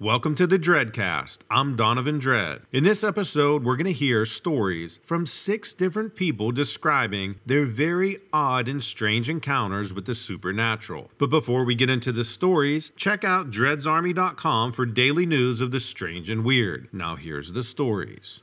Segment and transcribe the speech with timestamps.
[0.00, 1.38] Welcome to the Dreadcast.
[1.50, 2.60] I'm Donovan Dread.
[2.70, 8.18] In this episode, we're going to hear stories from six different people describing their very
[8.32, 11.10] odd and strange encounters with the supernatural.
[11.18, 15.80] But before we get into the stories, check out dreadsarmy.com for daily news of the
[15.80, 16.88] strange and weird.
[16.92, 18.42] Now, here's the stories.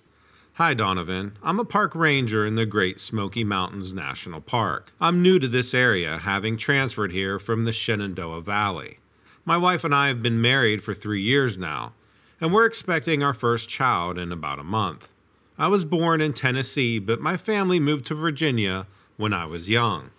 [0.56, 1.38] Hi, Donovan.
[1.42, 4.92] I'm a park ranger in the Great Smoky Mountains National Park.
[5.00, 9.00] I'm new to this area, having transferred here from the Shenandoah Valley.
[9.48, 11.94] My wife and I have been married for three years now,
[12.42, 15.08] and we're expecting our first child in about a month.
[15.56, 18.88] I was born in Tennessee, but my family moved to Virginia
[19.18, 20.10] when I was young.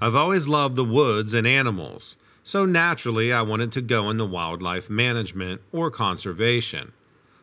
[0.00, 4.90] I've always loved the woods and animals, so naturally I wanted to go into wildlife
[4.90, 6.90] management or conservation.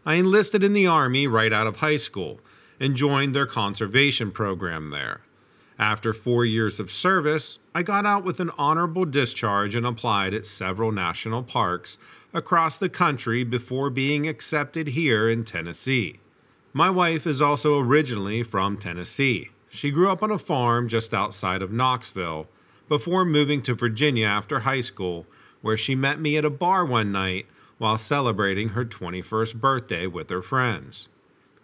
[0.06, 2.42] I enlisted in the Army right out of high school
[2.82, 5.22] and joined their conservation program there.
[5.80, 10.46] After four years of service, I got out with an honorable discharge and applied at
[10.46, 11.98] several national parks
[12.34, 16.20] across the country before being accepted here in Tennessee.
[16.74, 19.52] My wife is also originally from Tennessee.
[19.70, 22.50] She grew up on a farm just outside of Knoxville
[22.90, 25.28] before moving to Virginia after high school,
[25.62, 27.46] where she met me at a bar one night
[27.78, 31.08] while celebrating her 21st birthday with her friends.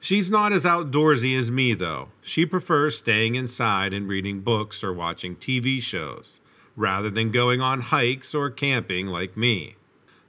[0.05, 2.09] She's not as outdoorsy as me, though.
[2.21, 6.39] She prefers staying inside and reading books or watching TV shows,
[6.75, 9.77] rather than going on hikes or camping like me.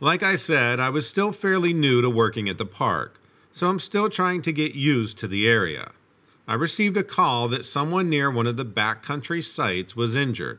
[0.01, 3.21] Like I said, I was still fairly new to working at the park,
[3.53, 5.93] so I'm still trying to get used to the area.
[6.49, 10.59] I received a call that someone near one of the backcountry sites was injured.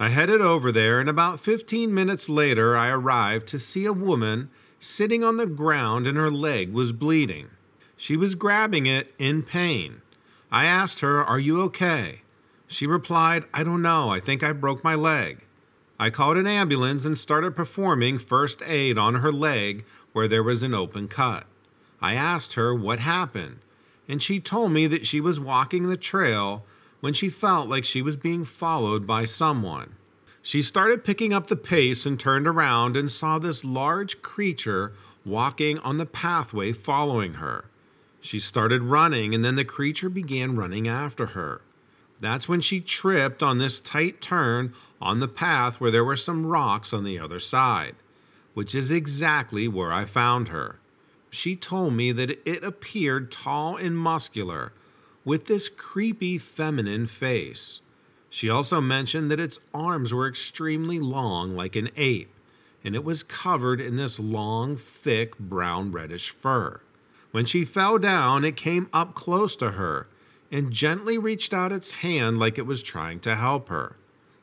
[0.00, 4.50] I headed over there, and about 15 minutes later, I arrived to see a woman
[4.80, 7.50] sitting on the ground and her leg was bleeding.
[8.00, 10.02] She was grabbing it in pain.
[10.52, 12.22] I asked her, Are you okay?
[12.68, 14.08] She replied, I don't know.
[14.08, 15.44] I think I broke my leg.
[15.98, 20.62] I called an ambulance and started performing first aid on her leg where there was
[20.62, 21.44] an open cut.
[22.00, 23.58] I asked her what happened,
[24.08, 26.64] and she told me that she was walking the trail
[27.00, 29.96] when she felt like she was being followed by someone.
[30.40, 34.92] She started picking up the pace and turned around and saw this large creature
[35.26, 37.64] walking on the pathway following her.
[38.20, 41.62] She started running, and then the creature began running after her.
[42.20, 46.46] That's when she tripped on this tight turn on the path where there were some
[46.46, 47.94] rocks on the other side,
[48.54, 50.80] which is exactly where I found her.
[51.30, 54.72] She told me that it appeared tall and muscular,
[55.24, 57.80] with this creepy feminine face.
[58.30, 62.32] She also mentioned that its arms were extremely long, like an ape,
[62.82, 66.80] and it was covered in this long, thick, brown reddish fur.
[67.30, 70.08] When she fell down, it came up close to her
[70.50, 73.96] and gently reached out its hand like it was trying to help her.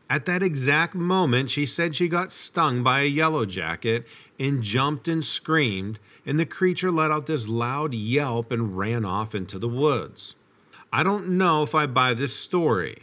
[0.09, 4.07] At that exact moment, she said she got stung by a yellow jacket
[4.40, 9.34] and jumped and screamed, and the creature let out this loud yelp and ran off
[9.34, 10.35] into the woods.
[10.94, 13.00] I don't know if I buy this story.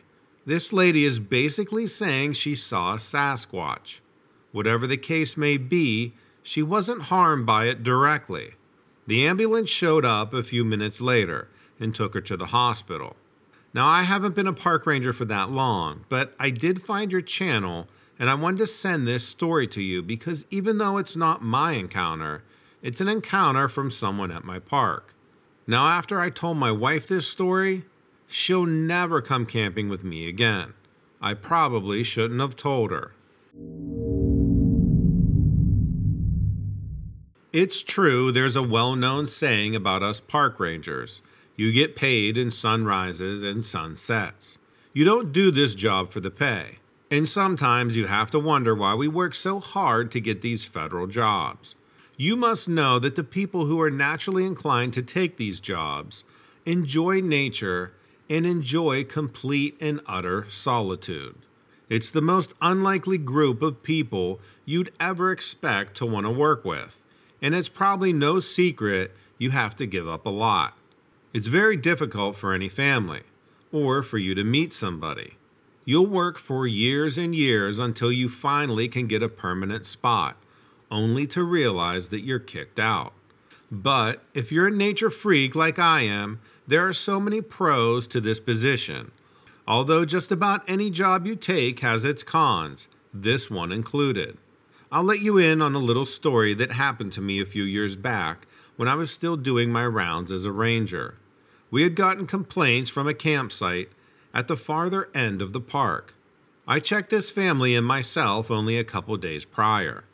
[0.46, 4.00] This lady is basically saying she saw a Sasquatch.
[4.52, 6.12] Whatever the case may be,
[6.42, 8.54] she wasn't harmed by it directly.
[9.06, 11.48] The ambulance showed up a few minutes later
[11.80, 13.16] and took her to the hospital.
[13.74, 17.22] Now, I haven't been a park ranger for that long, but I did find your
[17.22, 21.42] channel and I wanted to send this story to you because even though it's not
[21.42, 22.44] my encounter,
[22.82, 25.14] it's an encounter from someone at my park.
[25.66, 27.84] Now, after I told my wife this story,
[28.28, 30.74] she'll never come camping with me again.
[31.20, 33.12] I probably shouldn't have told her.
[37.52, 41.20] It's true, there's a well known saying about us park rangers
[41.54, 44.58] you get paid in sunrises and sunsets.
[44.94, 46.78] You don't do this job for the pay.
[47.10, 51.06] And sometimes you have to wonder why we work so hard to get these federal
[51.06, 51.74] jobs.
[52.16, 56.24] You must know that the people who are naturally inclined to take these jobs
[56.64, 57.92] enjoy nature
[58.30, 61.36] and enjoy complete and utter solitude.
[61.90, 67.01] It's the most unlikely group of people you'd ever expect to want to work with
[67.42, 70.74] and it's probably no secret you have to give up a lot.
[71.34, 73.22] It's very difficult for any family,
[73.72, 75.36] or for you to meet somebody.
[75.84, 80.36] You'll work for years and years until you finally can get a permanent spot,
[80.90, 83.12] only to realize that you're kicked out.
[83.70, 88.20] But if you're a nature freak like I am, there are so many pros to
[88.20, 89.10] this position.
[89.66, 94.36] Although just about any job you take has its cons, this one included.
[94.94, 97.96] I'll let you in on a little story that happened to me a few years
[97.96, 98.46] back
[98.76, 101.14] when I was still doing my rounds as a ranger.
[101.70, 103.88] We had gotten complaints from a campsite
[104.34, 106.14] at the farther end of the park.
[106.68, 110.04] I checked this family and myself only a couple days prior.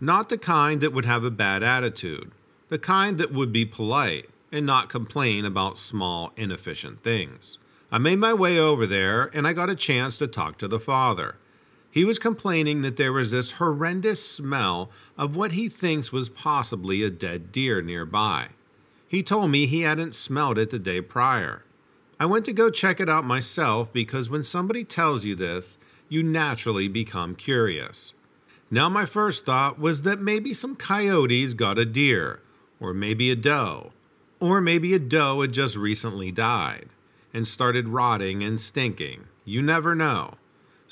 [0.00, 2.32] Not the kind that would have a bad attitude,
[2.70, 7.58] the kind that would be polite and not complain about small, inefficient things.
[7.92, 10.80] I made my way over there and I got a chance to talk to the
[10.80, 11.36] father.
[11.94, 17.04] He was complaining that there was this horrendous smell of what he thinks was possibly
[17.04, 18.48] a dead deer nearby.
[19.06, 21.62] He told me he hadn't smelled it the day prior.
[22.18, 26.24] I went to go check it out myself because when somebody tells you this, you
[26.24, 28.12] naturally become curious.
[28.72, 32.40] Now, my first thought was that maybe some coyotes got a deer,
[32.80, 33.92] or maybe a doe,
[34.40, 36.88] or maybe a doe had just recently died
[37.32, 39.28] and started rotting and stinking.
[39.44, 40.38] You never know.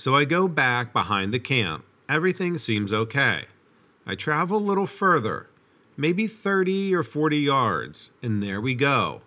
[0.03, 1.85] So I go back behind the camp.
[2.09, 3.45] Everything seems okay.
[4.05, 5.47] I travel a little further,
[5.97, 9.21] maybe 30 or 40 yards, and there we go.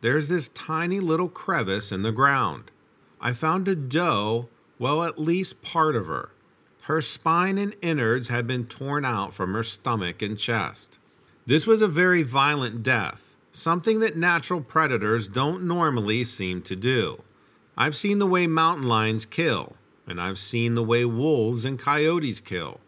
[0.00, 2.72] There's this tiny little crevice in the ground.
[3.20, 4.48] I found a doe,
[4.80, 6.30] well, at least part of her.
[6.82, 10.98] Her spine and innards had been torn out from her stomach and chest.
[11.46, 17.22] This was a very violent death, something that natural predators don't normally seem to do.
[17.78, 19.76] I've seen the way mountain lions kill,
[20.06, 22.80] and I've seen the way wolves and coyotes kill.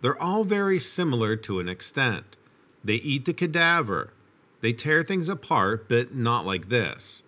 [0.00, 2.36] They're all very similar to an extent.
[2.84, 4.12] They eat the cadaver.
[4.60, 7.22] They tear things apart, but not like this.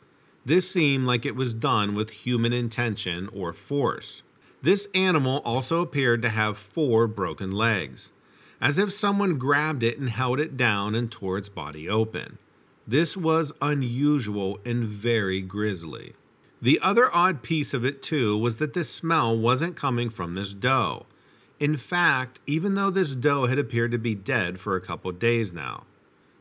[0.44, 4.22] This seemed like it was done with human intention or force.
[4.62, 8.12] This animal also appeared to have four broken legs,
[8.60, 12.38] as if someone grabbed it and held it down and tore its body open.
[12.86, 16.14] This was unusual and very grisly.
[16.60, 20.52] The other odd piece of it, too, was that this smell wasn't coming from this
[20.52, 21.06] doe.
[21.60, 25.52] In fact, even though this doe had appeared to be dead for a couple days
[25.52, 25.84] now,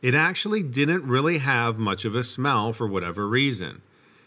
[0.01, 3.81] it actually didn't really have much of a smell for whatever reason,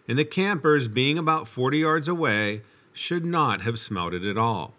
[0.08, 4.74] and the campers, being about 40 yards away, should not have smelled it at all.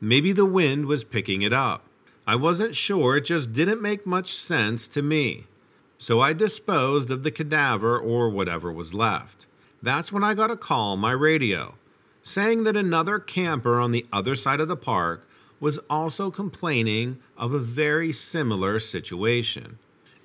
[0.00, 1.82] Maybe the wind was picking it up.
[2.24, 5.46] I wasn't sure, it just didn't make much sense to me.
[5.98, 9.47] So I disposed of the cadaver or whatever was left.
[9.82, 11.74] That's when I got a call on my radio
[12.22, 15.26] saying that another camper on the other side of the park
[15.60, 19.78] was also complaining of a very similar situation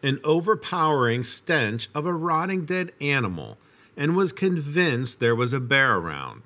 [0.04, 3.58] an overpowering stench of a rotting dead animal
[3.96, 6.42] and was convinced there was a bear around.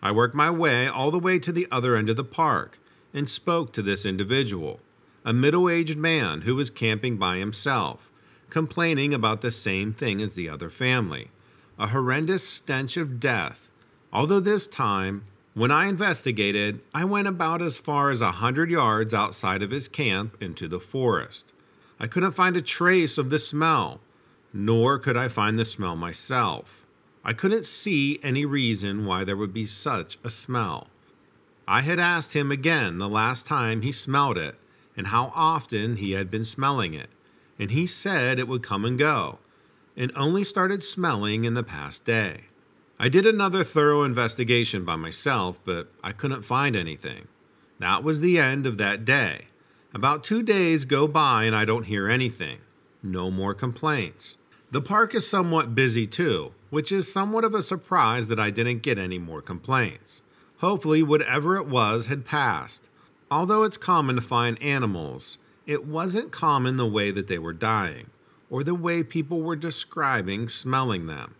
[0.00, 2.78] I worked my way all the way to the other end of the park
[3.12, 4.78] and spoke to this individual,
[5.24, 8.08] a middle aged man who was camping by himself,
[8.48, 11.30] complaining about the same thing as the other family
[11.80, 13.70] a horrendous stench of death.
[14.12, 15.24] Although this time,
[15.54, 19.88] when I investigated, I went about as far as a hundred yards outside of his
[19.88, 21.52] camp into the forest.
[21.98, 24.00] I couldn't find a trace of the smell,
[24.52, 26.86] nor could I find the smell myself.
[27.24, 30.88] I couldn't see any reason why there would be such a smell.
[31.66, 34.56] I had asked him again the last time he smelled it
[34.98, 37.08] and how often he had been smelling it,
[37.58, 39.38] and he said it would come and go,
[39.96, 42.44] and only started smelling in the past day.
[42.98, 47.28] I did another thorough investigation by myself, but I couldn't find anything.
[47.78, 49.46] That was the end of that day.
[49.94, 52.58] About two days go by and I don't hear anything.
[53.02, 54.36] No more complaints.
[54.70, 58.82] The park is somewhat busy too, which is somewhat of a surprise that I didn't
[58.82, 60.22] get any more complaints.
[60.58, 62.86] Hopefully, whatever it was had passed.
[63.30, 68.10] Although it's common to find animals, it wasn't common the way that they were dying
[68.50, 71.34] or the way people were describing smelling them.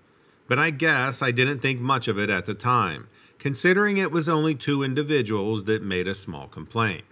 [0.49, 3.09] But I guess I didn't think much of it at the time,
[3.39, 7.05] considering it was only two individuals that made a small complaint.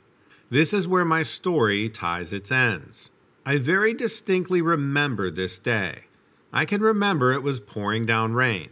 [0.51, 3.11] This is where my story ties its ends.
[3.45, 6.05] I very distinctly remember this day.
[6.53, 8.71] I can remember it was pouring down rain,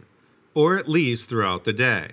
[0.53, 2.11] or at least throughout the day.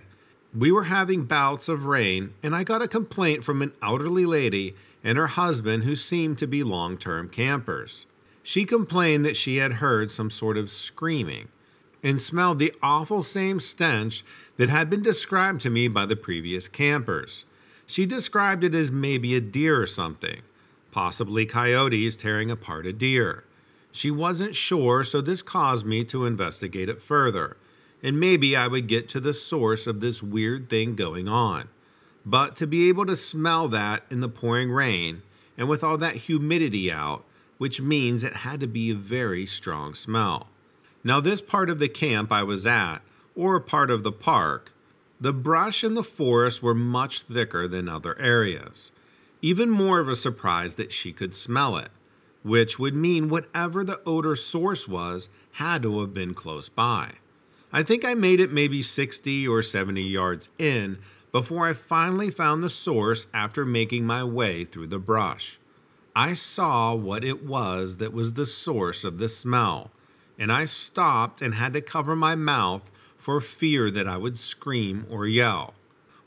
[0.55, 4.75] We were having bouts of rain, and I got a complaint from an elderly lady
[5.03, 8.07] and her husband who seemed to be long term campers.
[8.47, 11.49] She complained that she had heard some sort of screaming
[12.03, 14.23] and smelled the awful same stench
[14.59, 17.47] that had been described to me by the previous campers.
[17.87, 20.43] She described it as maybe a deer or something,
[20.91, 23.45] possibly coyotes tearing apart a deer.
[23.91, 27.57] She wasn't sure, so this caused me to investigate it further,
[28.03, 31.69] and maybe I would get to the source of this weird thing going on.
[32.27, 35.23] But to be able to smell that in the pouring rain,
[35.57, 37.25] and with all that humidity out,
[37.65, 40.49] which means it had to be a very strong smell.
[41.03, 42.99] Now, this part of the camp I was at,
[43.35, 44.75] or part of the park,
[45.19, 48.93] the brush and the forest were much thicker than other areas.
[49.41, 51.89] Even more of a surprise that she could smell it,
[52.43, 57.13] which would mean whatever the odor source was had to have been close by.
[57.73, 60.99] I think I made it maybe 60 or 70 yards in
[61.33, 65.59] before I finally found the source after making my way through the brush.
[66.17, 69.91] I saw what it was that was the source of the smell,
[70.39, 75.07] and I stopped and had to cover my mouth for fear that I would scream
[75.11, 75.75] or yell.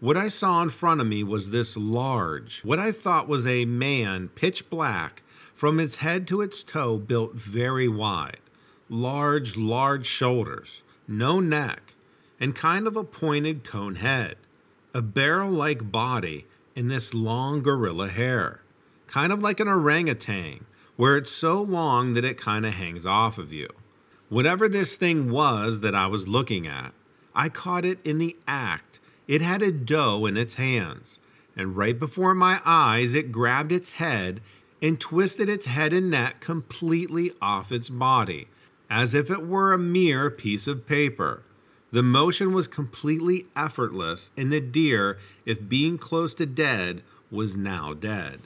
[0.01, 3.63] What I saw in front of me was this large, what I thought was a
[3.63, 8.41] man, pitch black, from its head to its toe, built very wide.
[8.89, 11.95] Large, large shoulders, no neck,
[12.41, 14.35] and kind of a pointed cone head.
[14.93, 18.61] A barrel like body, and this long gorilla hair
[19.07, 23.37] kind of like an orangutan, where it's so long that it kind of hangs off
[23.37, 23.69] of you.
[24.29, 26.93] Whatever this thing was that I was looking at,
[27.33, 28.99] I caught it in the act.
[29.27, 31.19] It had a doe in its hands,
[31.55, 34.41] and right before my eyes, it grabbed its head
[34.81, 38.47] and twisted its head and neck completely off its body,
[38.89, 41.43] as if it were a mere piece of paper.
[41.91, 47.93] The motion was completely effortless, and the deer, if being close to dead, was now
[47.93, 48.41] dead.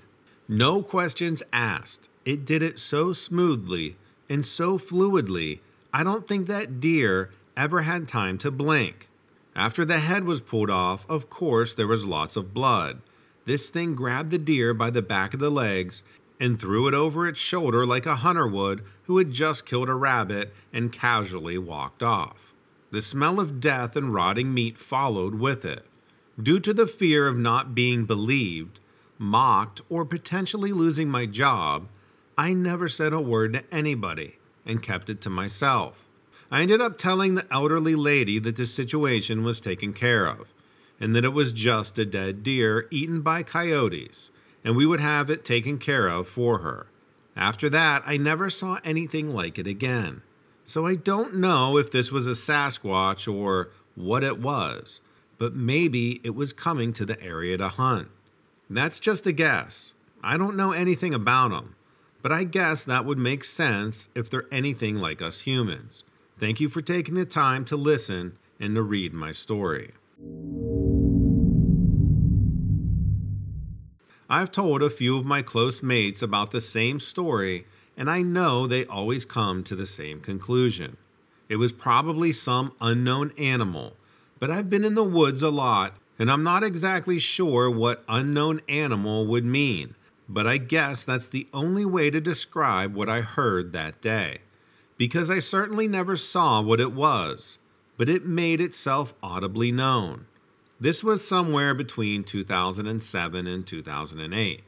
[0.54, 2.10] No questions asked.
[2.26, 3.96] It did it so smoothly
[4.30, 5.62] and so fluidly,
[5.94, 9.08] I don't think that deer ever had time to blink.
[9.56, 13.00] After the head was pulled off, of course, there was lots of blood.
[13.46, 16.04] This thing grabbed the deer by the back of the legs
[16.38, 19.96] and threw it over its shoulder like a hunter would who had just killed a
[19.96, 22.54] rabbit and casually walked off.
[22.92, 25.86] The smell of death and rotting meat followed with it.
[26.38, 28.81] Due to the fear of not being believed,
[29.22, 31.88] mocked, or potentially losing my job,
[32.38, 36.08] I never said a word to anybody and kept it to myself.
[36.50, 40.54] I ended up telling the elderly lady that the situation was taken care of
[41.00, 44.30] and that it was just a dead deer eaten by coyotes,
[44.64, 46.88] and we would have it taken care of for her.
[47.36, 50.22] After that, I never saw anything like it again.
[50.66, 55.02] So I don't know if this was a Sasquatch or what it was,
[55.38, 58.10] but maybe it was coming to the area to hunt.
[58.74, 59.94] That's just a guess.
[60.24, 61.76] I don't know anything about them,
[62.22, 66.06] but I guess that would make sense if they're anything like us humans.
[66.40, 69.92] Thank you for taking the time to listen and to read my story.
[74.30, 77.66] I've told a few of my close mates about the same story,
[77.98, 80.96] and I know they always come to the same conclusion.
[81.50, 83.98] It was probably some unknown animal,
[84.40, 88.62] but I've been in the woods a lot and I'm not exactly sure what unknown
[88.70, 89.96] animal would mean,
[90.30, 94.42] but I guess that's the only way to describe what I heard that day.
[95.00, 97.58] Because I certainly never saw what it was,
[97.98, 100.28] but it made itself audibly known.
[100.80, 104.64] This was somewhere between 2007 and 2008.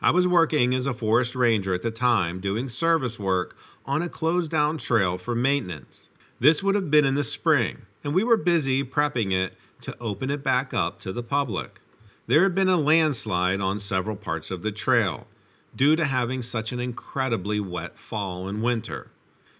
[0.00, 4.08] I was working as a forest ranger at the time doing service work on a
[4.08, 6.08] closed down trail for maintenance.
[6.40, 9.52] This would have been in the spring, and we were busy prepping it
[9.84, 11.80] to open it back up to the public.
[12.26, 15.26] There had been a landslide on several parts of the trail
[15.76, 19.10] due to having such an incredibly wet fall and winter.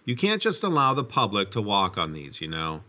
[0.03, 2.83] You can't just allow the public to walk on these, you know.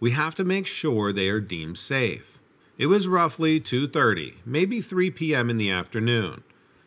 [0.00, 2.38] We have to make sure they are deemed safe.
[2.76, 5.48] It was roughly 2:30, maybe 3 p.m.
[5.48, 6.42] in the afternoon.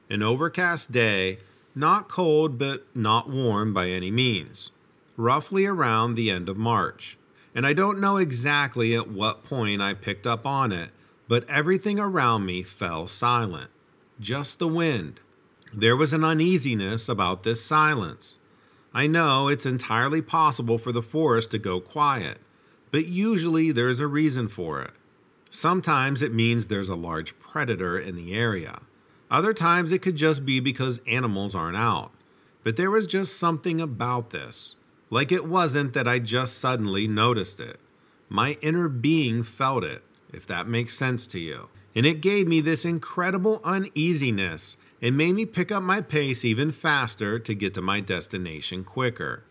[0.10, 1.40] An overcast day,
[1.74, 4.72] not cold but not warm by any means.
[5.16, 7.18] Roughly around the end of March
[7.58, 10.92] and I don't know exactly at what point I picked up on it,
[11.28, 13.72] but everything around me fell silent.
[14.20, 15.20] Just the wind.
[15.74, 18.38] There was an uneasiness about this silence.
[18.94, 22.38] I know it's entirely possible for the forest to go quiet,
[22.92, 24.92] but usually there's a reason for it.
[25.50, 28.82] Sometimes it means there's a large predator in the area.
[29.32, 32.12] Other times it could just be because animals aren't out.
[32.64, 34.76] But there was just something about this.
[35.10, 37.80] Like it wasn't that I just suddenly noticed it.
[38.30, 41.70] My inner being felt it, if that makes sense to you.
[41.96, 46.72] And it gave me this incredible uneasiness and made me pick up my pace even
[46.72, 49.44] faster to get to my destination quicker.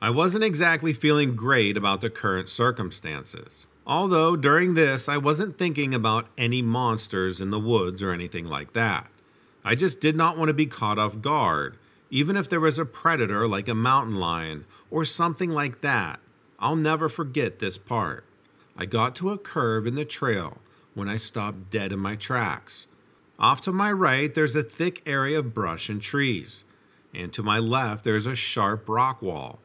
[0.00, 3.66] I wasn't exactly feeling great about the current circumstances.
[3.86, 8.74] Although during this, I wasn't thinking about any monsters in the woods or anything like
[8.74, 9.08] that.
[9.64, 11.78] I just did not want to be caught off guard,
[12.10, 16.20] even if there was a predator like a mountain lion or something like that.
[16.58, 18.24] I'll never forget this part.
[18.76, 20.58] I got to a curve in the trail
[20.94, 22.86] when I stopped dead in my tracks.
[23.38, 26.64] Off to my right, there's a thick area of brush and trees,
[27.14, 29.60] and to my left, there's a sharp rock wall.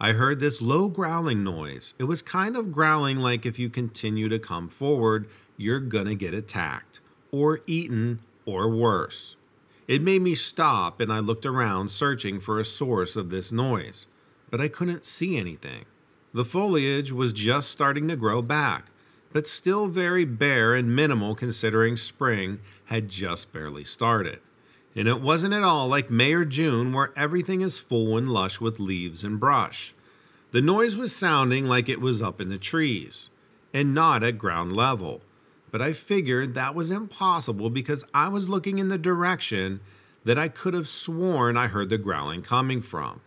[0.00, 1.94] I heard this low growling noise.
[1.98, 6.34] It was kind of growling like if you continue to come forward, you're gonna get
[6.34, 7.00] attacked,
[7.32, 9.36] or eaten, or worse.
[9.88, 14.06] It made me stop, and I looked around searching for a source of this noise
[14.56, 15.84] but I couldn't see anything.
[16.32, 18.86] The foliage was just starting to grow back,
[19.30, 24.38] but still very bare and minimal considering spring had just barely started.
[24.94, 28.58] And it wasn't at all like May or June where everything is full and lush
[28.58, 29.92] with leaves and brush.
[30.52, 33.28] The noise was sounding like it was up in the trees
[33.74, 35.20] and not at ground level.
[35.70, 39.80] But I figured that was impossible because I was looking in the direction
[40.24, 43.20] that I could have sworn I heard the growling coming from.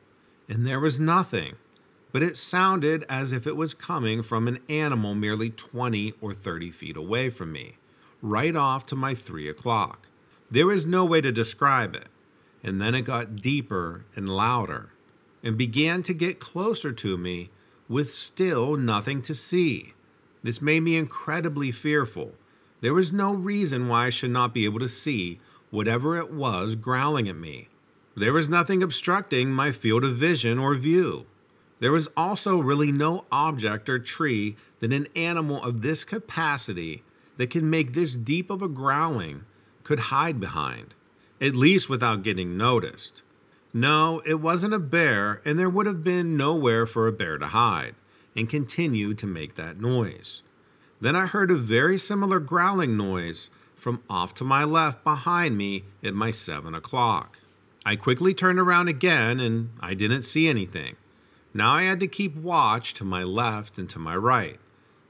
[0.50, 1.58] And there was nothing,
[2.12, 6.72] but it sounded as if it was coming from an animal merely 20 or 30
[6.72, 7.78] feet away from me,
[8.22, 10.08] right off to my 3 o'clock.
[10.50, 12.08] There was no way to describe it.
[12.64, 14.90] And then it got deeper and louder
[15.44, 17.52] and began to get closer to me
[17.88, 19.94] with still nothing to see.
[20.44, 22.34] This made me incredibly fearful.
[22.82, 25.40] There was no reason why I should not be able to see
[25.70, 27.70] whatever it was growling at me.
[28.20, 31.26] There was nothing obstructing my field of vision or view.
[31.80, 37.04] There was also really no object or tree that an animal of this capacity
[37.38, 39.46] that can make this deep of a growling
[39.86, 40.96] could hide behind,
[41.40, 43.22] at least without getting noticed.
[43.74, 47.48] No, it wasn't a bear, and there would have been nowhere for a bear to
[47.48, 47.96] hide
[48.36, 50.42] and continued to make that noise.
[51.00, 55.86] Then I heard a very similar growling noise from off to my left behind me
[56.04, 57.40] at my 7 o'clock.
[57.86, 60.96] I quickly turned around again and I didn't see anything.
[61.54, 64.60] Now I had to keep watch to my left and to my right.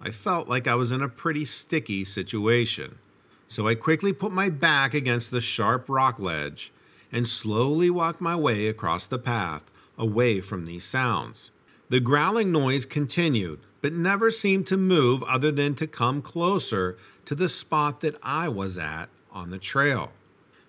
[0.01, 2.99] I felt like I was in a pretty sticky situation.
[3.47, 6.71] So I quickly put my back against the sharp rock ledge
[7.11, 11.51] and slowly walked my way across the path away from these sounds.
[11.89, 17.35] The growling noise continued, but never seemed to move other than to come closer to
[17.35, 20.11] the spot that I was at on the trail.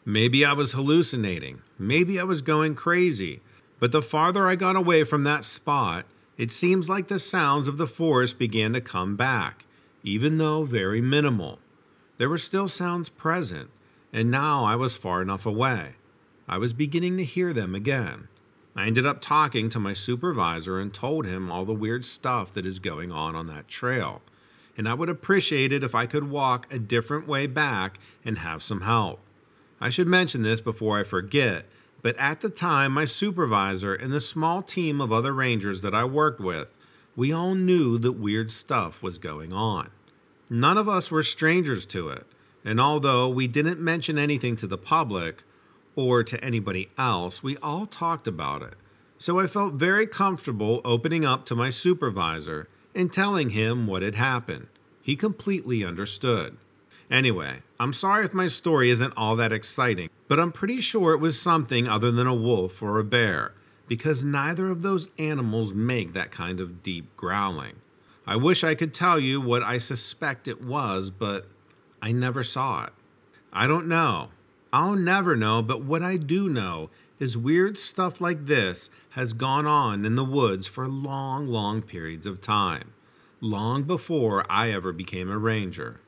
[0.04, 3.40] Maybe I was hallucinating, maybe I was going crazy,
[3.78, 6.06] but the farther I got away from that spot,
[6.38, 9.66] it seems like the sounds of the forest began to come back,
[10.02, 11.58] even though very minimal.
[12.16, 13.68] There were still sounds present,
[14.12, 15.96] and now I was far enough away.
[16.48, 18.28] I was beginning to hear them again.
[18.74, 22.64] I ended up talking to my supervisor and told him all the weird stuff that
[22.64, 24.22] is going on on that trail.
[24.78, 28.62] And I would appreciate it if I could walk a different way back and have
[28.62, 29.20] some help.
[29.80, 31.66] I should mention this before I forget,
[32.02, 36.04] but at the time, my supervisor and the small team of other rangers that I
[36.04, 36.68] worked with,
[37.16, 39.90] we all knew that weird stuff was going on.
[40.48, 42.26] None of us were strangers to it,
[42.64, 45.44] and although we didn't mention anything to the public,
[45.96, 48.74] or to anybody else, we all talked about it.
[49.18, 54.14] So I felt very comfortable opening up to my supervisor and telling him what had
[54.14, 54.68] happened.
[55.02, 56.56] He completely understood.
[57.10, 61.18] Anyway, I'm sorry if my story isn't all that exciting, but I'm pretty sure it
[61.18, 63.52] was something other than a wolf or a bear,
[63.88, 67.76] because neither of those animals make that kind of deep growling.
[68.28, 71.48] I wish I could tell you what I suspect it was, but
[72.00, 72.92] I never saw it.
[73.52, 74.28] I don't know.
[74.72, 79.66] I'll never know, but what I do know is weird stuff like this has gone
[79.66, 82.92] on in the woods for long, long periods of time,
[83.40, 85.98] long before I ever became a ranger.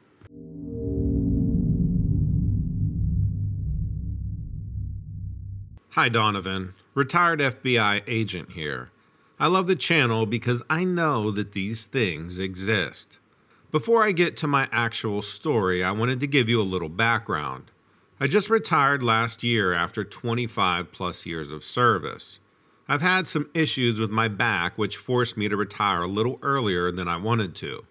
[5.95, 8.91] Hi, Donovan, retired FBI agent here.
[9.39, 13.19] I love the channel because I know that these things exist.
[13.71, 17.71] Before I get to my actual story, I wanted to give you a little background.
[18.19, 22.41] I just retired last year after 25 plus years of service.
[22.89, 26.91] I've had some issues with my back, which forced me to retire a little earlier
[26.91, 27.85] than I wanted to.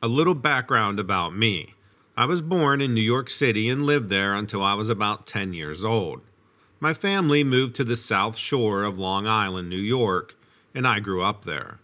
[0.00, 1.74] A little background about me
[2.20, 5.54] I was born in New York City and lived there until I was about 10
[5.54, 6.20] years old.
[6.78, 10.36] My family moved to the South Shore of Long Island, New York,
[10.74, 11.78] and I grew up there.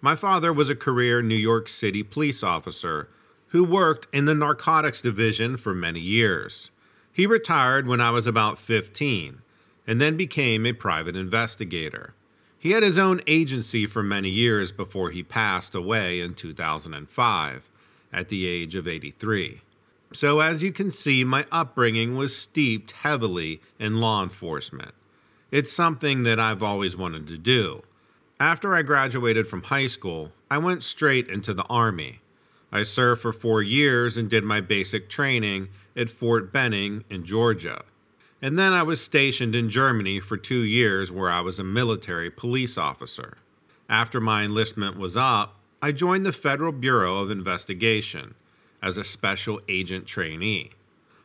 [0.00, 3.10] My father was a career New York City police officer
[3.48, 6.70] who worked in the narcotics division for many years.
[7.12, 9.42] He retired when I was about 15
[9.86, 12.14] and then became a private investigator.
[12.58, 17.68] He had his own agency for many years before he passed away in 2005
[18.10, 19.60] at the age of 83.
[20.14, 24.92] So, as you can see, my upbringing was steeped heavily in law enforcement.
[25.50, 27.82] It's something that I've always wanted to do.
[28.38, 32.20] After I graduated from high school, I went straight into the Army.
[32.70, 37.84] I served for four years and did my basic training at Fort Benning in Georgia.
[38.40, 42.30] And then I was stationed in Germany for two years where I was a military
[42.30, 43.38] police officer.
[43.88, 48.34] After my enlistment was up, I joined the Federal Bureau of Investigation
[48.82, 50.70] as a special agent trainee.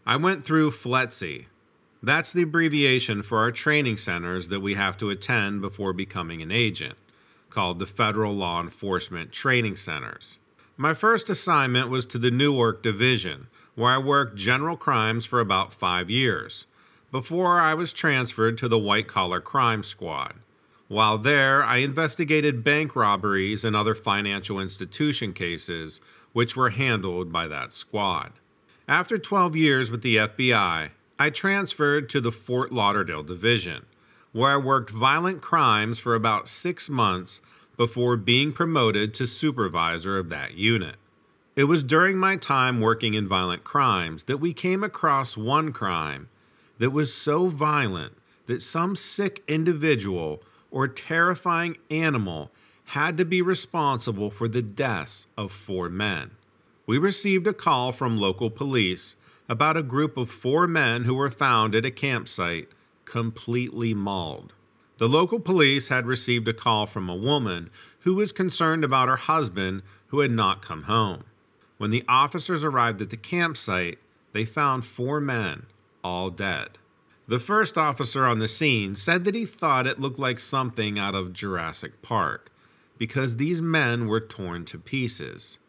[0.05, 1.45] I went through FLETC.
[2.01, 6.51] That's the abbreviation for our training centers that we have to attend before becoming an
[6.51, 6.95] agent,
[7.49, 10.37] called the Federal Law Enforcement Training Centers.
[10.77, 15.73] My first assignment was to the Newark Division, where I worked general crimes for about
[15.73, 16.67] five years,
[17.11, 20.35] before I was transferred to the White Collar Crime Squad.
[20.87, 25.99] While there, I investigated bank robberies and other financial institution cases,
[26.37, 28.31] which were handled by that squad.
[28.87, 33.87] After 12 years with the FBI, I transferred to the Fort Lauderdale Division,
[34.33, 37.41] where I worked violent crimes for about six months
[37.75, 40.97] before being promoted to supervisor of that unit.
[41.55, 46.29] It was during my time working in violent crimes that we came across one crime
[46.77, 48.13] that was so violent
[48.45, 52.51] that some sick individual or terrifying animal
[52.91, 56.31] had to be responsible for the deaths of four men.
[56.85, 59.17] We received a call from local police
[59.49, 62.69] about a group of four men who were found at a campsite
[63.03, 64.53] completely mauled.
[64.99, 67.69] The local police had received a call from a woman
[67.99, 71.25] who was concerned about her husband who had not come home.
[71.77, 73.99] When the officers arrived at the campsite,
[74.31, 75.65] they found four men,
[76.05, 76.77] all dead.
[77.27, 81.15] The first officer on the scene said that he thought it looked like something out
[81.15, 82.49] of Jurassic Park
[82.97, 85.59] because these men were torn to pieces.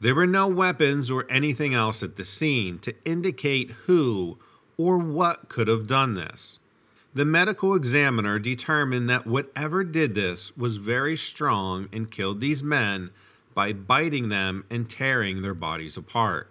[0.00, 4.38] There were no weapons or anything else at the scene to indicate who
[4.76, 6.58] or what could have done this.
[7.14, 13.10] The medical examiner determined that whatever did this was very strong and killed these men
[13.54, 16.48] by biting them and tearing their bodies apart.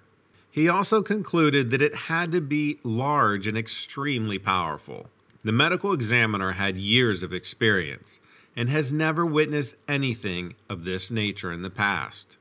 [0.51, 5.07] He also concluded that it had to be large and extremely powerful.
[5.43, 8.19] The medical examiner had years of experience
[8.57, 12.35] and has never witnessed anything of this nature in the past.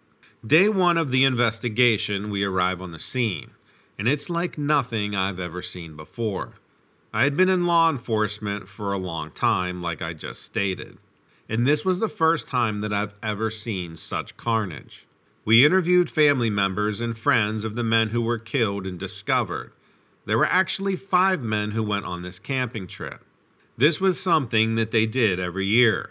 [0.44, 3.50] Day one of the investigation, we arrive on the scene,
[3.98, 6.54] and it's like nothing I've ever seen before.
[7.12, 10.96] I had been in law enforcement for a long time, like I just stated,
[11.50, 15.06] and this was the first time that I've ever seen such carnage.
[15.44, 19.72] We interviewed family members and friends of the men who were killed and discovered.
[20.24, 23.22] There were actually five men who went on this camping trip.
[23.78, 26.10] This was something that they did every year.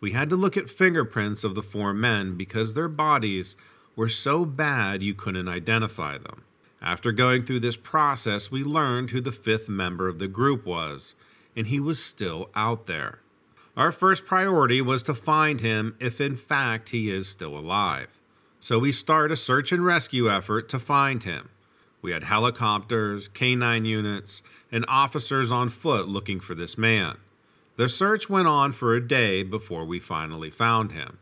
[0.00, 3.56] We had to look at fingerprints of the four men because their bodies
[3.96, 6.44] were so bad you couldn't identify them.
[6.80, 11.14] After going through this process, we learned who the fifth member of the group was,
[11.56, 13.18] and he was still out there.
[13.76, 18.20] Our first priority was to find him if in fact he is still alive.
[18.60, 21.50] So we start a search and rescue effort to find him.
[22.02, 27.18] We had helicopters, canine units, and officers on foot looking for this man.
[27.76, 31.18] The search went on for a day before we finally found him.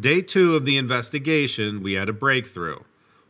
[0.00, 2.80] Day two of the investigation, we had a breakthrough.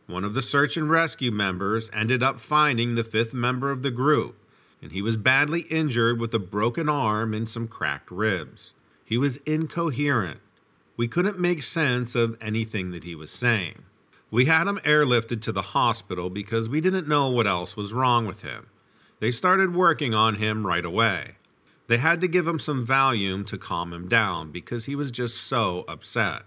[0.07, 3.91] One of the search and rescue members ended up finding the fifth member of the
[3.91, 4.35] group,
[4.81, 8.73] and he was badly injured with a broken arm and some cracked ribs.
[9.05, 10.39] He was incoherent
[10.95, 13.83] we couldn't make sense of anything that he was saying.
[14.33, 18.25] We had him airlifted to the hospital because we didn't know what else was wrong
[18.25, 18.65] with him.
[19.19, 21.35] They started working on him right away.
[21.85, 25.37] They had to give him some Valium to calm him down because he was just
[25.37, 26.41] so upset.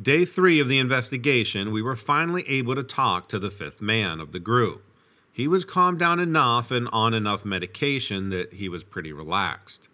[0.00, 4.20] Day three of the investigation, we were finally able to talk to the fifth man
[4.20, 4.84] of the group.
[5.32, 9.88] He was calmed down enough and on enough medication that he was pretty relaxed.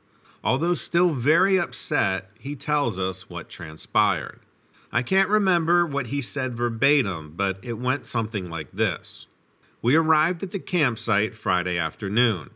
[0.45, 4.41] Although still very upset, he tells us what transpired.
[4.93, 9.27] I can't remember what he said verbatim, but it went something like this
[9.83, 12.51] We arrived at the campsite Friday afternoon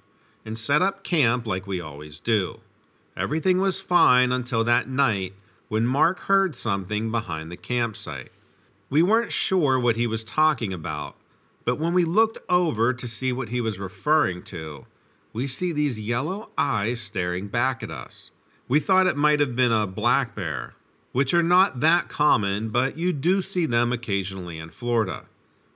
[0.44, 2.60] and set up camp like we always do.
[3.16, 5.34] Everything was fine until that night
[5.68, 8.32] when Mark heard something behind the campsite.
[8.90, 11.16] We weren't sure what he was talking about,
[11.64, 14.86] but when we looked over to see what he was referring to,
[15.32, 18.30] we see these yellow eyes staring back at us.
[18.68, 20.74] We thought it might have been a black bear,
[21.14, 25.22] which are not that common, but you do see them occasionally in Florida.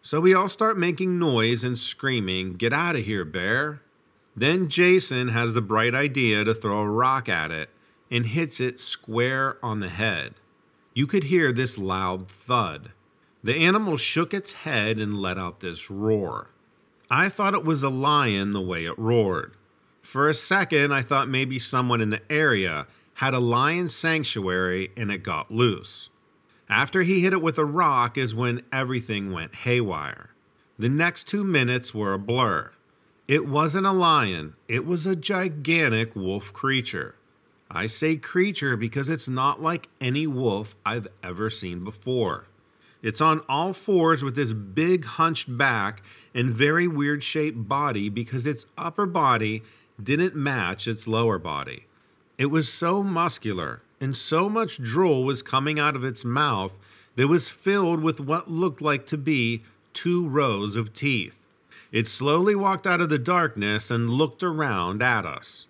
[0.02, 3.80] So we all start making noise and screaming, Get out of here, bear!
[4.34, 7.70] Then Jason has the bright idea to throw a rock at it
[8.10, 10.34] and hits it square on the head.
[10.92, 12.90] You could hear this loud thud.
[13.44, 16.48] The animal shook its head and let out this roar.
[17.08, 19.52] I thought it was a lion the way it roared.
[20.02, 25.10] For a second, I thought maybe someone in the area had a lion sanctuary and
[25.10, 26.08] it got loose.
[26.68, 30.30] After he hit it with a rock is when everything went haywire.
[30.78, 32.70] The next two minutes were a blur.
[33.26, 37.16] It wasn't a lion, it was a gigantic wolf creature.
[37.68, 42.46] I say creature because it's not like any wolf I've ever seen before.
[43.02, 48.46] It's on all fours with this big hunched back and very weird shaped body because
[48.46, 49.64] its upper body
[50.00, 51.87] didn't match its lower body.
[52.38, 56.78] It was so muscular and so much drool was coming out of its mouth
[57.16, 61.44] that it was filled with what looked like to be two rows of teeth.
[61.90, 65.66] It slowly walked out of the darkness and looked around at us.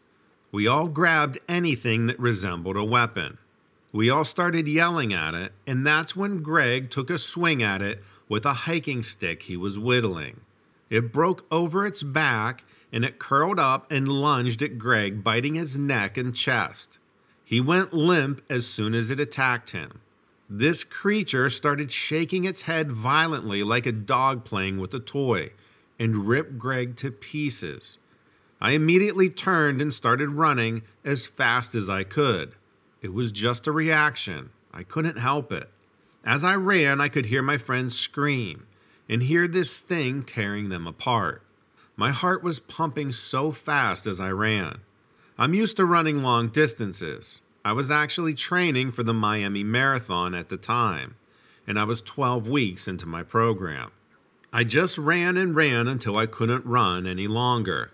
[0.52, 3.38] We all grabbed anything that resembled a weapon.
[3.90, 8.04] We all started yelling at it, and that's when Greg took a swing at it
[8.28, 10.40] with a hiking stick he was whittling.
[10.90, 15.76] It broke over its back and it curled up and lunged at Greg, biting his
[15.76, 16.98] neck and chest.
[17.44, 20.00] He went limp as soon as it attacked him.
[20.50, 25.52] This creature started shaking its head violently like a dog playing with a toy
[25.98, 27.98] and ripped Greg to pieces.
[28.60, 32.54] I immediately turned and started running as fast as I could.
[33.02, 34.50] It was just a reaction.
[34.72, 35.70] I couldn't help it.
[36.24, 38.66] As I ran, I could hear my friends scream
[39.08, 41.42] and hear this thing tearing them apart.
[41.98, 44.82] My heart was pumping so fast as I ran.
[45.36, 47.40] I'm used to running long distances.
[47.64, 51.16] I was actually training for the Miami Marathon at the time,
[51.66, 53.90] and I was 12 weeks into my program.
[54.52, 57.90] I just ran and ran until I couldn't run any longer.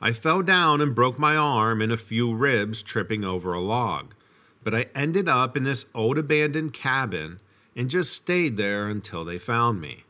[0.00, 4.14] I fell down and broke my arm and a few ribs tripping over a log,
[4.62, 7.40] but I ended up in this old abandoned cabin
[7.74, 10.04] and just stayed there until they found me.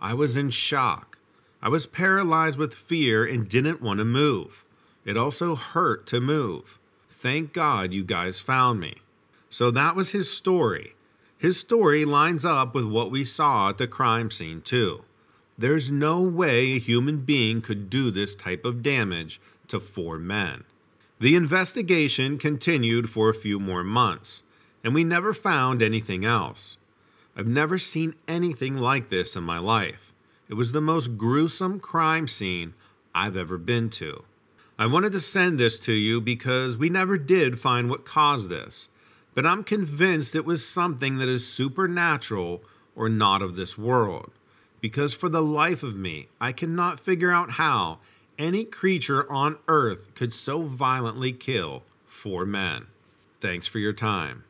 [0.00, 1.13] I was in shock.
[1.64, 4.66] I was paralyzed with fear and didn't want to move.
[5.06, 6.78] It also hurt to move.
[7.08, 8.96] Thank God you guys found me.
[9.48, 10.94] So that was his story.
[11.38, 15.04] His story lines up with what we saw at the crime scene, too.
[15.56, 20.64] There's no way a human being could do this type of damage to four men.
[21.18, 24.42] The investigation continued for a few more months,
[24.82, 26.76] and we never found anything else.
[27.34, 30.13] I've never seen anything like this in my life.
[30.54, 32.74] It was the most gruesome crime scene
[33.12, 34.22] I've ever been to.
[34.78, 38.88] I wanted to send this to you because we never did find what caused this,
[39.34, 42.62] but I'm convinced it was something that is supernatural
[42.94, 44.30] or not of this world
[44.80, 47.98] because for the life of me, I cannot figure out how
[48.38, 52.86] any creature on earth could so violently kill four men.
[53.40, 54.44] Thanks for your time.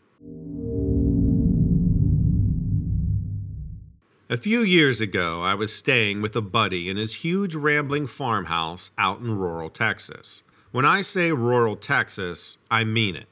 [4.31, 8.91] A few years ago, I was staying with a buddy in his huge rambling farmhouse
[8.97, 10.43] out in rural Texas.
[10.73, 13.27] When I say rural Texas, I mean it.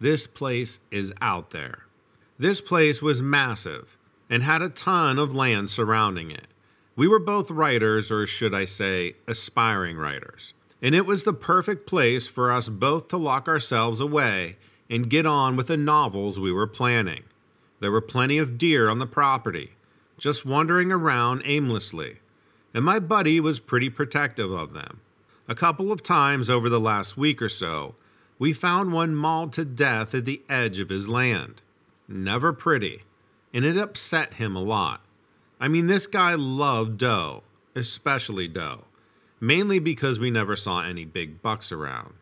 [0.00, 1.80] This place is out there.
[2.38, 3.98] This place was massive
[4.30, 6.46] and had a ton of land surrounding it.
[6.96, 11.86] We were both writers, or should I say, aspiring writers, and it was the perfect
[11.86, 14.56] place for us both to lock ourselves away
[14.88, 17.24] and get on with the novels we were planning.
[17.80, 19.72] There were plenty of deer on the property,
[20.18, 22.18] just wandering around aimlessly,
[22.74, 25.00] and my buddy was pretty protective of them.
[25.48, 27.94] A couple of times over the last week or so,
[28.38, 31.62] we found one mauled to death at the edge of his land.
[32.06, 33.04] Never pretty
[33.52, 35.00] and it upset him a lot.
[35.60, 37.42] I mean, this guy loved doe,
[37.74, 38.84] especially doe,
[39.40, 42.14] mainly because we never saw any big bucks around.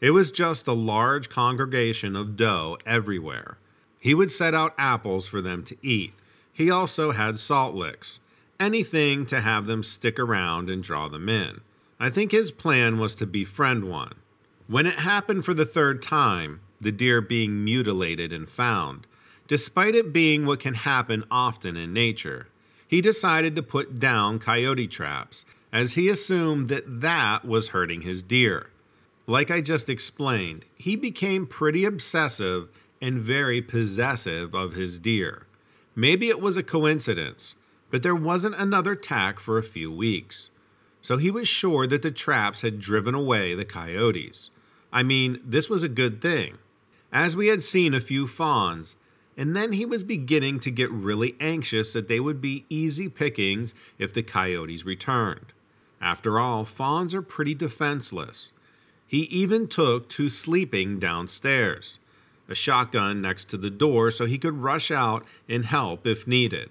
[0.00, 3.58] It was just a large congregation of doe everywhere.
[4.00, 6.12] He would set out apples for them to eat.
[6.52, 8.20] He also had salt licks,
[8.60, 11.62] anything to have them stick around and draw them in.
[11.98, 14.14] I think his plan was to befriend one.
[14.66, 19.06] When it happened for the third time, the deer being mutilated and found,
[19.48, 22.48] Despite it being what can happen often in nature,
[22.88, 28.22] he decided to put down coyote traps as he assumed that that was hurting his
[28.22, 28.70] deer.
[29.26, 32.68] Like I just explained, he became pretty obsessive
[33.00, 35.46] and very possessive of his deer.
[35.94, 37.56] Maybe it was a coincidence,
[37.90, 40.50] but there wasn't another tack for a few weeks.
[41.02, 44.50] So he was sure that the traps had driven away the coyotes.
[44.92, 46.58] I mean, this was a good thing.
[47.12, 48.96] As we had seen a few fawns,
[49.36, 53.74] and then he was beginning to get really anxious that they would be easy pickings
[53.98, 55.52] if the coyotes returned.
[56.00, 58.52] After all, fawns are pretty defenseless.
[59.06, 61.98] He even took to sleeping downstairs,
[62.52, 66.70] a shotgun next to the door so he could rush out and help if needed.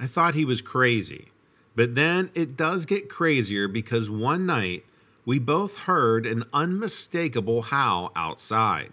[0.00, 1.26] I thought he was crazy.
[1.74, 4.86] But then it does get crazier because one night
[5.26, 8.92] we both heard an unmistakable howl outside.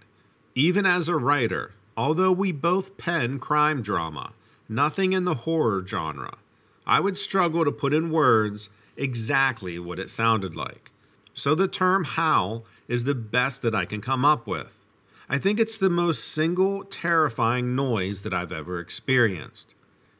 [0.55, 4.33] Even as a writer, Although we both pen crime drama,
[4.67, 6.37] nothing in the horror genre,
[6.87, 10.91] I would struggle to put in words exactly what it sounded like.
[11.35, 14.79] So the term howl is the best that I can come up with.
[15.33, 19.73] I think it's the most single terrifying noise that I've ever experienced.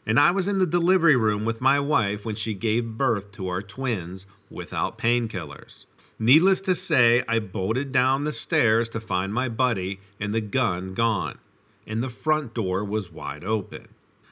[0.08, 3.48] And I was in the delivery room with my wife when she gave birth to
[3.48, 5.86] our twins without painkillers.
[6.18, 10.96] Needless to say, I bolted down the stairs to find my buddy and the gun
[10.96, 11.38] gone
[11.86, 13.90] and the front door was wide open.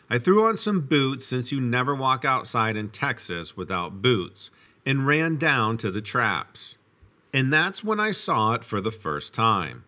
[0.09, 4.49] I threw on some boots since you never walk outside in Texas without boots,
[4.83, 6.75] and ran down to the traps.
[7.33, 9.83] And that's when I saw it for the first time.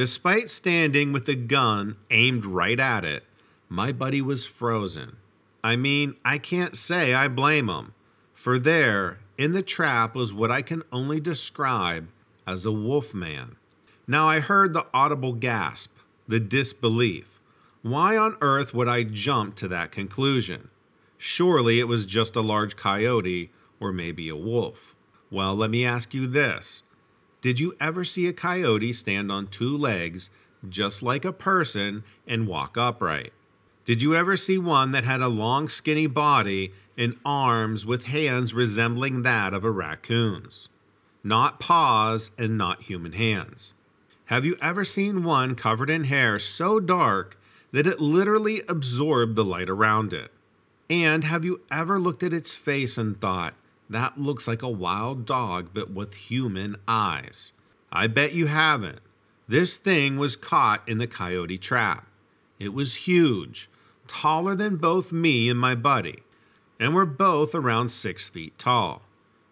[0.00, 3.22] Despite standing with a gun aimed right at it,
[3.68, 5.16] my buddy was frozen.
[5.62, 7.92] I mean, I can't say I blame him,
[8.32, 12.08] for there, in the trap, was what I can only describe
[12.46, 13.56] as a wolf man.
[14.08, 15.94] Now I heard the audible gasp,
[16.26, 17.38] the disbelief.
[17.82, 20.70] Why on earth would I jump to that conclusion?
[21.18, 24.94] Surely it was just a large coyote or maybe a wolf.
[25.30, 26.84] Well, let me ask you this
[27.40, 30.28] Did you ever see a coyote stand on two legs
[30.68, 33.32] just like a person and walk upright?
[33.86, 38.52] Did you ever see one that had a long, skinny body and arms with hands
[38.52, 40.68] resembling that of a raccoon's?
[41.24, 43.72] Not paws and not human hands.
[44.26, 47.38] Have you ever seen one covered in hair so dark
[47.72, 50.30] that it literally absorbed the light around it?
[50.90, 53.54] And have you ever looked at its face and thought,
[53.90, 57.52] that looks like a wild dog but with human eyes?
[57.92, 59.00] I bet you haven't.
[59.48, 62.06] This thing was caught in the coyote trap.
[62.60, 63.68] It was huge,
[64.06, 66.20] taller than both me and my buddy,
[66.78, 69.02] and we're both around six feet tall.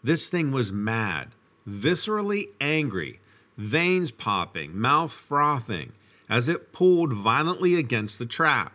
[0.05, 1.29] This thing was mad,
[1.69, 3.19] viscerally angry,
[3.57, 5.93] veins popping, mouth frothing,
[6.29, 8.73] as it pulled violently against the trap.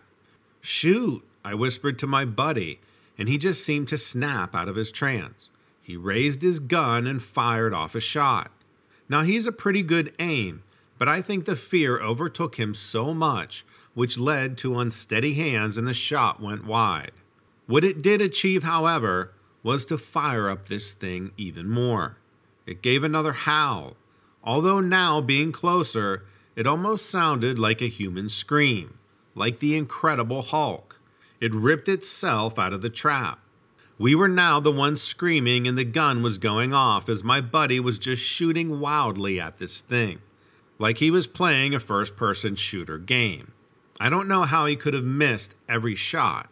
[0.59, 2.81] Shoot, I whispered to my buddy,
[3.17, 5.49] and he just seemed to snap out of his trance.
[5.83, 8.51] He raised his gun and fired off a shot.
[9.09, 10.63] Now he's a pretty good aim,
[10.97, 15.85] but I think the fear overtook him so much, which led to unsteady hands, and
[15.85, 17.11] the shot went wide.
[17.67, 22.17] What it did achieve, however, was to fire up this thing even more.
[22.65, 23.97] It gave another howl,
[24.41, 26.23] although now being closer,
[26.55, 28.97] it almost sounded like a human scream,
[29.35, 30.99] like the Incredible Hulk.
[31.41, 33.39] It ripped itself out of the trap.
[33.99, 37.79] We were now the ones screaming, and the gun was going off as my buddy
[37.79, 40.19] was just shooting wildly at this thing,
[40.79, 43.51] like he was playing a first person shooter game.
[43.99, 46.49] I don't know how he could have missed every shot,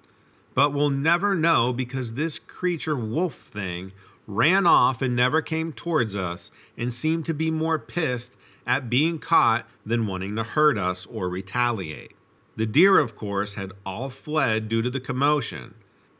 [0.53, 3.91] but we'll never know because this creature wolf thing
[4.27, 9.17] ran off and never came towards us and seemed to be more pissed at being
[9.17, 12.11] caught than wanting to hurt us or retaliate.
[12.55, 15.73] The deer, of course, had all fled due to the commotion,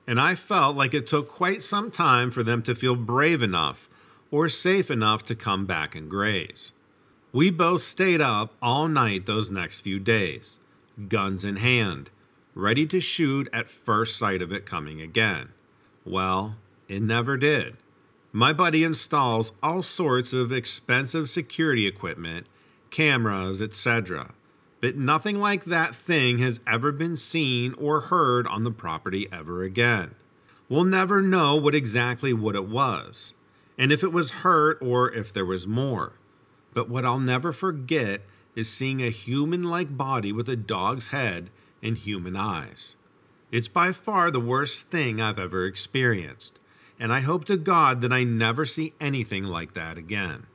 [0.07, 3.89] and I felt like it took quite some time for them to feel brave enough
[4.31, 6.71] or safe enough to come back and graze.
[7.33, 10.59] We both stayed up all night those next few days,
[11.07, 12.09] guns in hand,
[12.55, 15.49] ready to shoot at first sight of it coming again.
[16.05, 16.55] Well,
[16.87, 17.77] it never did.
[18.33, 22.47] My buddy installs all sorts of expensive security equipment,
[22.89, 24.33] cameras, etc.
[24.81, 29.63] But nothing like that thing has ever been seen or heard on the property ever
[29.63, 30.15] again.
[30.67, 33.33] We'll never know what exactly what it was,
[33.77, 36.13] and if it was hurt or if there was more.
[36.73, 38.21] But what I'll never forget
[38.55, 41.49] is seeing a human like body with a dog's head
[41.83, 42.95] and human eyes.
[43.51, 46.59] It's by far the worst thing I've ever experienced
[47.01, 50.45] and I hope to God that I never see anything like that again.